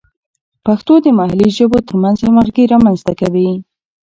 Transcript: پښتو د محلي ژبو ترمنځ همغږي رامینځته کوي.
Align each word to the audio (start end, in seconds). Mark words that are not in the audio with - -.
پښتو 0.65 0.93
د 1.05 1.07
محلي 1.19 1.49
ژبو 1.57 1.77
ترمنځ 1.87 2.17
همغږي 2.21 2.63
رامینځته 2.73 3.13
کوي. 3.21 3.49